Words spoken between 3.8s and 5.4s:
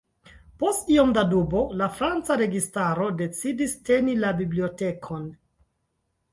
teni la bibliotekon.